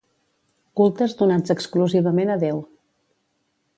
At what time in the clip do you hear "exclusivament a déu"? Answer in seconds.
1.55-2.67